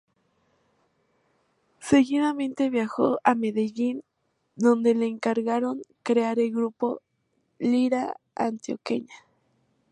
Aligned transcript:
Seguidamente, 1.79 2.71
viajó 2.71 3.19
a 3.23 3.35
Medellín 3.35 4.03
donde 4.55 4.95
le 4.95 5.05
encargaron 5.05 5.83
crear 6.01 6.39
el 6.39 6.49
grupo 6.49 7.03
"Lira 7.59 8.19
Antioqueña". 8.33 9.13